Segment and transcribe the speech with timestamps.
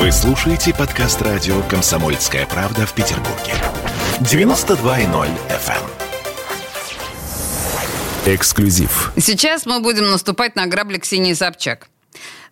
[0.00, 3.52] Вы слушаете подкаст радио «Комсомольская правда» в Петербурге.
[4.20, 5.74] 92.0 FM.
[8.24, 8.34] эм.
[8.34, 9.12] Эксклюзив.
[9.18, 11.88] Сейчас мы будем наступать на грабли Ксении Собчак.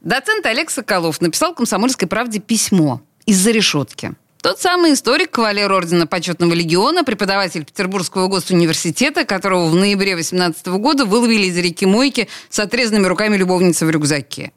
[0.02, 4.12] Доцент Олег Соколов написал «Комсомольской правде» письмо из-за решетки.
[4.42, 11.06] Тот самый историк, кавалер Ордена Почетного Легиона, преподаватель Петербургского госуниверситета, которого в ноябре 18 года
[11.06, 14.52] выловили из реки Мойки с отрезанными руками любовницы в рюкзаке.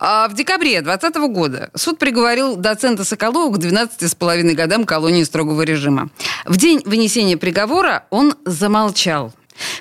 [0.00, 6.10] А в декабре 2020 года суд приговорил доцента Соколова к 12,5 годам колонии строгого режима.
[6.44, 9.32] В день вынесения приговора он замолчал.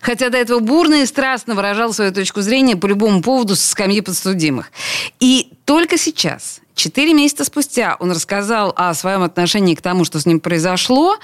[0.01, 4.01] Хотя до этого бурно и страстно выражал свою точку зрения по любому поводу с скамьи
[4.01, 4.71] подсудимых.
[5.19, 10.25] И только сейчас, четыре месяца спустя, он рассказал о своем отношении к тому, что с
[10.25, 11.17] ним произошло,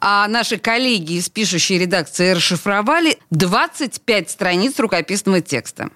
[0.00, 5.90] а наши коллеги из пишущей редакции расшифровали 25 страниц рукописного текста.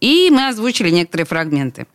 [0.00, 1.86] И мы озвучили некоторые фрагменты.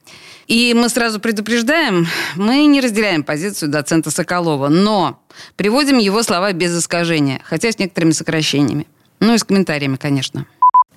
[0.48, 5.20] И мы сразу предупреждаем, мы не разделяем позицию доцента Соколова, но
[5.56, 8.86] приводим его слова без искажения, хотя с некоторыми сокращениями.
[9.20, 10.46] Ну и с комментариями, конечно.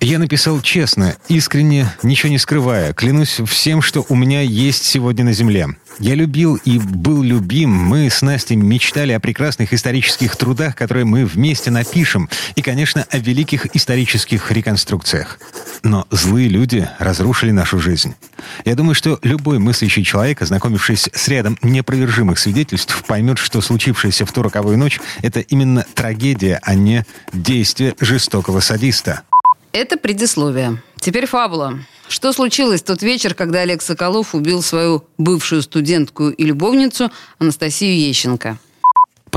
[0.01, 2.93] Я написал честно, искренне, ничего не скрывая.
[2.93, 5.67] Клянусь всем, что у меня есть сегодня на земле.
[5.99, 7.71] Я любил и был любим.
[7.71, 12.29] Мы с Настей мечтали о прекрасных исторических трудах, которые мы вместе напишем.
[12.55, 15.37] И, конечно, о великих исторических реконструкциях.
[15.83, 18.15] Но злые люди разрушили нашу жизнь.
[18.63, 24.31] Я думаю, что любой мыслящий человек, ознакомившись с рядом непровержимых свидетельств, поймет, что случившееся в
[24.31, 29.23] ту роковую ночь— это именно трагедия, а не действие жестокого садиста.
[29.71, 30.81] Это предисловие.
[30.99, 31.79] Теперь фабула.
[32.07, 38.57] Что случилось тот вечер, когда Олег Соколов убил свою бывшую студентку и любовницу Анастасию Ещенко?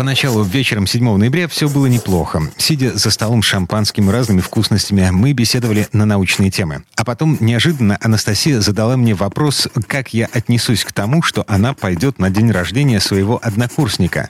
[0.03, 2.42] Поначалу вечером 7 ноября все было неплохо.
[2.56, 6.83] Сидя за столом с шампанским и разными вкусностями, мы беседовали на научные темы.
[6.97, 12.19] А потом неожиданно Анастасия задала мне вопрос, как я отнесусь к тому, что она пойдет
[12.19, 14.28] на день рождения своего однокурсника.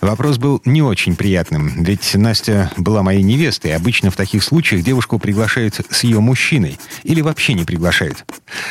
[0.00, 3.74] Вопрос был не очень приятным, ведь Настя была моей невестой.
[3.74, 8.24] Обычно в таких случаях девушку приглашают с ее мужчиной или вообще не приглашают.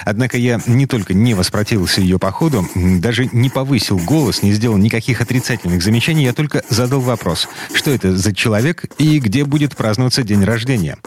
[0.06, 5.20] Однако я не только не воспротивился ее походу, даже не повысил голос, не сделал никаких
[5.20, 10.44] отрицательных замечаний, я только задал вопрос, что это за человек и где будет праздноваться день
[10.44, 10.98] рождения.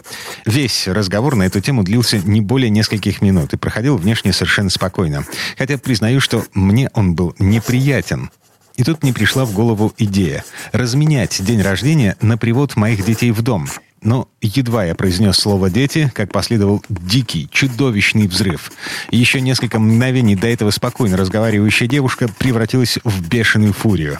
[0.45, 5.25] Весь разговор на эту тему длился не более нескольких минут и проходил внешне совершенно спокойно.
[5.57, 8.29] Хотя признаю, что мне он был неприятен.
[8.75, 10.43] И тут мне пришла в голову идея
[10.73, 13.69] разменять день рождения на привод моих детей в дом.
[14.01, 18.71] Но едва я произнес слово «дети», как последовал дикий, чудовищный взрыв.
[19.11, 24.19] Еще несколько мгновений до этого спокойно разговаривающая девушка превратилась в бешеную фурию.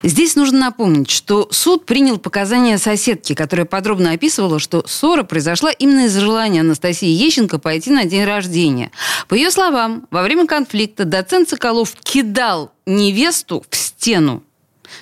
[0.00, 6.06] Здесь нужно напомнить, что суд принял показания соседки, которая подробно описывала, что ссора произошла именно
[6.06, 8.92] из-за желания Анастасии Ещенко пойти на день рождения.
[9.26, 14.44] По ее словам, во время конфликта доцент Соколов кидал невесту в стену.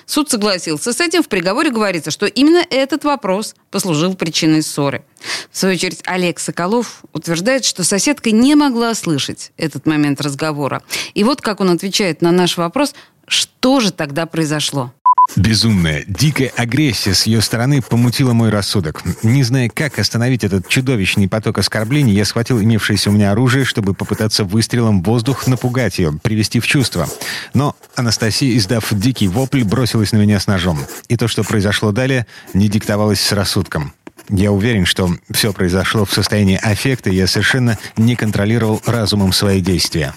[0.05, 1.23] Суд согласился с этим.
[1.23, 5.03] В приговоре говорится, что именно этот вопрос послужил причиной ссоры.
[5.51, 10.81] В свою очередь, Олег Соколов утверждает, что соседка не могла слышать этот момент разговора.
[11.13, 12.93] И вот как он отвечает на наш вопрос,
[13.27, 14.93] что же тогда произошло?
[15.35, 19.03] Безумная, дикая агрессия с ее стороны помутила мой рассудок.
[19.23, 23.93] Не зная, как остановить этот чудовищный поток оскорблений, я схватил имевшееся у меня оружие, чтобы
[23.93, 27.09] попытаться выстрелом в воздух напугать ее, привести в чувство.
[27.53, 30.79] Но Анастасия, издав дикий вопль, бросилась на меня с ножом.
[31.09, 33.93] И то, что произошло далее, не диктовалось с рассудком.
[34.29, 40.13] Я уверен, что все произошло в состоянии аффекта, я совершенно не контролировал разумом свои действия.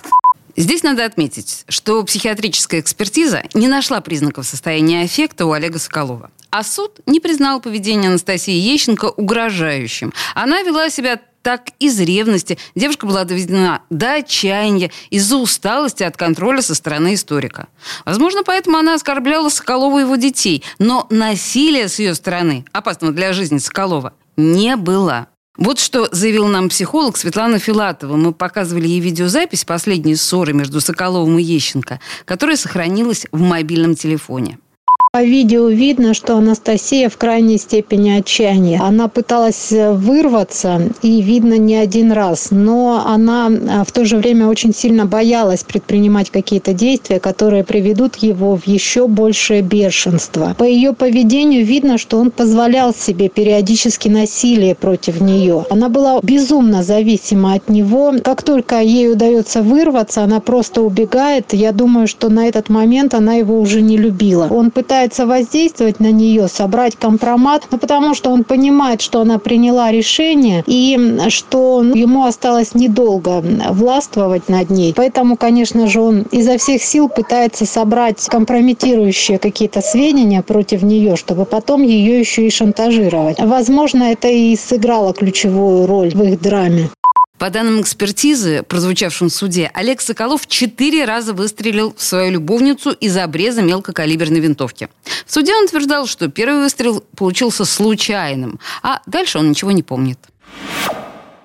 [0.60, 6.30] Здесь надо отметить, что психиатрическая экспертиза не нашла признаков состояния аффекта у Олега Соколова.
[6.50, 10.12] А суд не признал поведение Анастасии Ещенко угрожающим.
[10.34, 12.58] Она вела себя так из ревности.
[12.74, 17.68] Девушка была доведена до отчаяния из-за усталости от контроля со стороны историка.
[18.04, 20.62] Возможно, поэтому она оскорбляла Соколова и его детей.
[20.78, 25.28] Но насилия с ее стороны, опасного для жизни Соколова, не было.
[25.56, 28.16] Вот что заявил нам психолог Светлана Филатова.
[28.16, 34.58] Мы показывали ей видеозапись последней ссоры между Соколовым и Ещенко, которая сохранилась в мобильном телефоне.
[35.12, 38.80] По видео видно, что Анастасия в крайней степени отчаяния.
[38.80, 44.18] Она пыталась э, вырваться, и видно не один раз, но она э, в то же
[44.18, 50.54] время очень сильно боялась предпринимать какие-то действия, которые приведут его в еще большее бешенство.
[50.56, 55.66] По ее поведению видно, что он позволял себе периодически насилие против нее.
[55.70, 58.14] Она была безумно зависима от него.
[58.22, 61.52] Как только ей удается вырваться, она просто убегает.
[61.52, 64.46] Я думаю, что на этот момент она его уже не любила.
[64.48, 69.38] Он пытается пытается воздействовать на нее, собрать компромат, ну, потому что он понимает, что она
[69.38, 74.92] приняла решение и что ему осталось недолго властвовать над ней.
[74.94, 81.46] Поэтому, конечно же, он изо всех сил пытается собрать компрометирующие какие-то сведения против нее, чтобы
[81.46, 83.40] потом ее еще и шантажировать.
[83.40, 86.90] Возможно, это и сыграло ключевую роль в их драме.
[87.40, 93.16] По данным экспертизы, прозвучавшим в суде, Олег Соколов четыре раза выстрелил в свою любовницу из
[93.16, 94.90] обреза мелкокалиберной винтовки.
[95.24, 100.18] В суде он утверждал, что первый выстрел получился случайным, а дальше он ничего не помнит.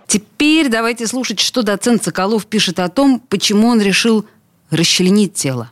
[0.06, 4.26] Теперь давайте слушать, что доцент Соколов пишет о том, почему он решил
[4.72, 5.70] расчленить тело.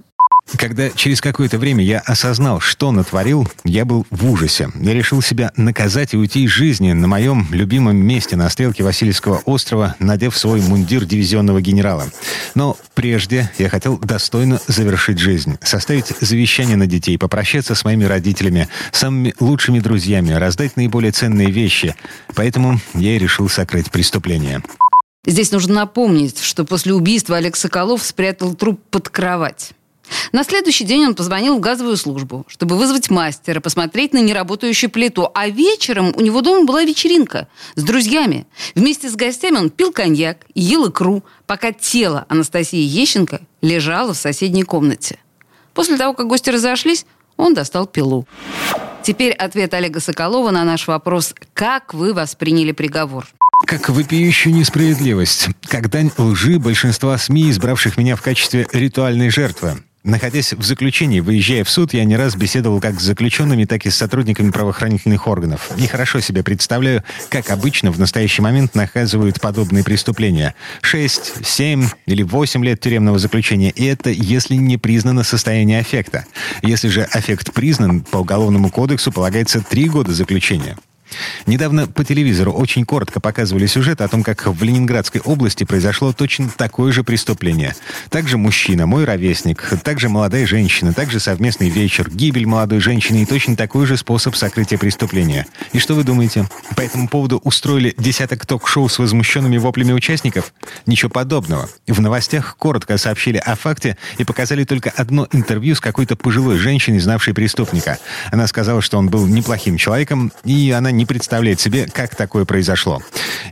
[0.57, 4.69] Когда через какое-то время я осознал, что натворил, я был в ужасе.
[4.75, 9.41] Я решил себя наказать и уйти из жизни на моем любимом месте на стрелке Васильевского
[9.45, 12.05] острова, надев свой мундир дивизионного генерала.
[12.55, 18.67] Но прежде я хотел достойно завершить жизнь, составить завещание на детей, попрощаться с моими родителями,
[18.91, 21.95] самыми лучшими друзьями, раздать наиболее ценные вещи.
[22.35, 24.61] Поэтому я и решил сокрыть преступление.
[25.25, 29.71] Здесь нужно напомнить, что после убийства Олег Соколов спрятал труп под кровать.
[30.31, 35.29] На следующий день он позвонил в газовую службу, чтобы вызвать мастера, посмотреть на неработающую плиту.
[35.33, 38.47] А вечером у него дома была вечеринка с друзьями.
[38.75, 44.17] Вместе с гостями он пил коньяк и ел икру, пока тело Анастасии Ещенко лежало в
[44.17, 45.19] соседней комнате.
[45.73, 47.05] После того, как гости разошлись,
[47.37, 48.27] он достал пилу.
[49.03, 53.27] Теперь ответ Олега Соколова на наш вопрос «Как вы восприняли приговор?»
[53.65, 55.49] Как вопиющую несправедливость.
[55.67, 59.83] Как дань лжи большинства СМИ, избравших меня в качестве ритуальной жертвы.
[60.03, 63.89] Находясь в заключении, выезжая в суд, я не раз беседовал как с заключенными, так и
[63.89, 65.71] с сотрудниками правоохранительных органов.
[65.77, 70.55] Нехорошо себе представляю, как обычно в настоящий момент наказывают подобные преступления.
[70.81, 73.69] Шесть, семь или восемь лет тюремного заключения.
[73.69, 76.25] И это если не признано состояние аффекта.
[76.61, 80.77] Если же аффект признан, по Уголовному кодексу полагается три года заключения.
[81.45, 86.49] Недавно по телевизору очень коротко показывали сюжет о том, как в Ленинградской области произошло точно
[86.49, 87.75] такое же преступление.
[88.09, 93.55] Также мужчина, мой ровесник, также молодая женщина, также совместный вечер, гибель молодой женщины и точно
[93.55, 95.45] такой же способ сокрытия преступления.
[95.71, 96.47] И что вы думаете?
[96.75, 100.53] По этому поводу устроили десяток ток-шоу с возмущенными воплями участников?
[100.85, 101.69] Ничего подобного.
[101.87, 106.99] В новостях коротко сообщили о факте и показали только одно интервью с какой-то пожилой женщиной,
[106.99, 107.99] знавшей преступника.
[108.31, 112.45] Она сказала, что он был неплохим человеком, и она не не представляет себе, как такое
[112.45, 113.01] произошло.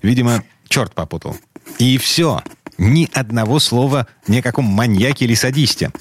[0.02, 1.36] Видимо, черт попутал.
[1.80, 2.42] И все.
[2.78, 5.92] Ни одного слова ни о каком маньяке или садисте.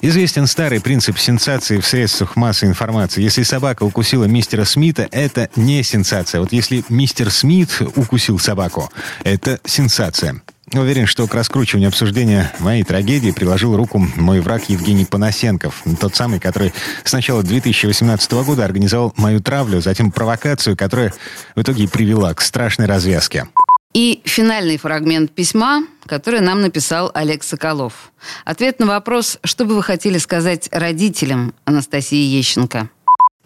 [0.00, 3.22] Известен старый принцип сенсации в средствах массовой информации.
[3.22, 6.40] Если собака укусила мистера Смита, это не сенсация.
[6.40, 8.90] Вот если мистер Смит укусил собаку,
[9.22, 10.42] это сенсация.
[10.72, 15.82] Уверен, что к раскручиванию обсуждения моей трагедии приложил руку мой враг Евгений Панасенков.
[16.00, 16.72] Тот самый, который
[17.04, 21.14] с начала 2018 года организовал мою травлю, затем провокацию, которая
[21.54, 23.46] в итоге привела к страшной развязке.
[23.94, 28.12] И финальный фрагмент письма, который нам написал Олег Соколов.
[28.44, 32.90] Ответ на вопрос, что бы вы хотели сказать родителям Анастасии Ещенко.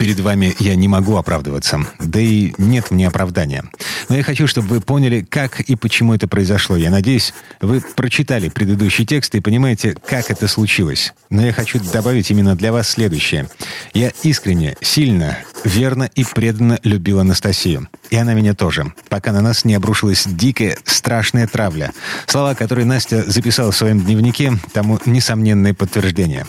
[0.02, 1.86] Перед вами я не могу оправдываться.
[2.00, 3.62] Да и нет мне оправдания.
[4.08, 6.76] Но я хочу, чтобы вы поняли, как и почему это произошло.
[6.76, 11.14] Я надеюсь, вы прочитали предыдущий текст и понимаете, как это случилось.
[11.30, 13.48] Но я хочу добавить именно для вас следующее.
[13.94, 17.88] Я искренне, сильно, верно и преданно любил Анастасию.
[18.10, 18.92] И она меня тоже.
[19.08, 21.92] Пока на нас не обрушилась дикая, страшная травля.
[22.26, 26.48] Слова, которые Настя записала в своем дневнике, тому несомненное подтверждение.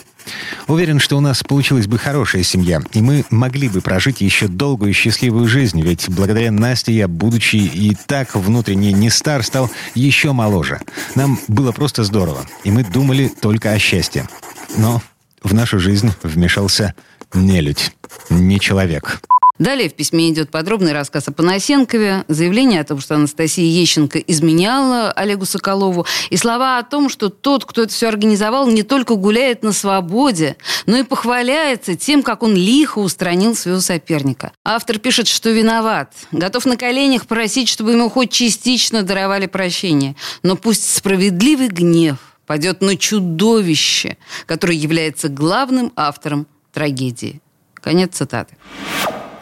[0.66, 4.90] Уверен, что у нас получилась бы хорошая семья, и мы могли бы прожить еще долгую
[4.90, 10.32] и счастливую жизнь, ведь благодаря Насте я, будучи и так внутренне не стар, стал еще
[10.32, 10.80] моложе.
[11.14, 14.28] Нам было просто здорово, и мы думали только о счастье.
[14.76, 15.02] Но
[15.42, 16.94] в нашу жизнь вмешался
[17.32, 17.92] нелюдь,
[18.30, 19.20] не человек.
[19.60, 25.12] Далее в письме идет подробный рассказ о Панасенкове, заявление о том, что Анастасия Ещенко изменяла
[25.12, 29.62] Олегу Соколову, и слова о том, что тот, кто это все организовал, не только гуляет
[29.62, 30.56] на свободе,
[30.86, 34.50] но и похваляется тем, как он лихо устранил своего соперника.
[34.64, 40.56] Автор пишет, что виноват, готов на коленях просить, чтобы ему хоть частично даровали прощение, но
[40.56, 47.40] пусть справедливый гнев падет на чудовище, которое является главным автором трагедии.
[47.74, 48.56] Конец цитаты.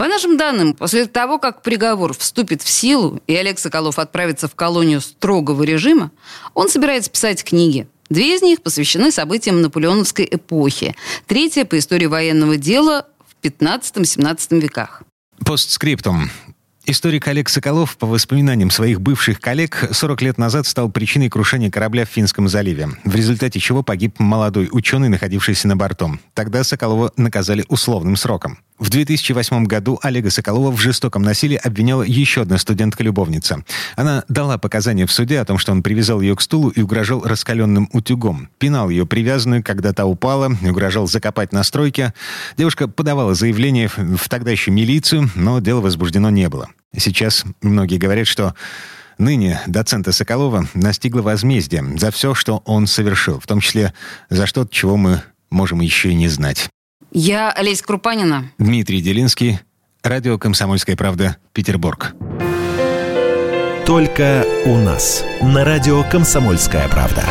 [0.03, 4.57] По нашим данным, после того, как приговор вступит в силу и Олег Соколов отправится в
[4.57, 6.11] колонию строгого режима,
[6.55, 7.87] он собирается писать книги.
[8.11, 10.97] Две из них посвящены событиям наполеоновской эпохи.
[11.29, 15.05] Третья по истории военного дела в 15-17 веках.
[15.47, 16.33] Постскриптум.
[16.85, 22.05] Историк Олег Соколов, по воспоминаниям своих бывших коллег, 40 лет назад стал причиной крушения корабля
[22.05, 26.19] в Финском заливе, в результате чего погиб молодой ученый, находившийся на борту.
[26.35, 28.59] Тогда Соколова наказали условным сроком.
[28.83, 33.63] В 2008 году Олега Соколова в жестоком насилии обвиняла еще одна студентка-любовница.
[33.95, 37.23] Она дала показания в суде о том, что он привязал ее к стулу и угрожал
[37.23, 38.49] раскаленным утюгом.
[38.59, 42.13] Пинал ее привязанную, когда та упала, угрожал закопать на стройке.
[42.59, 46.69] Девушка подавала заявление в тогда еще милицию, но дело возбуждено не было.
[46.97, 48.57] Сейчас многие говорят, что
[49.17, 53.95] Ныне доцента Соколова настигло возмездие за все, что он совершил, в том числе
[54.29, 56.69] за что-то, чего мы можем еще и не знать.
[57.15, 58.51] Я Олеся Крупанина.
[58.59, 59.61] Дмитрий Делинский,
[60.03, 62.15] радио «Комсомольская правда», Петербург.
[63.87, 65.23] Только у нас.
[65.43, 67.25] На радио «Комсомольская правда».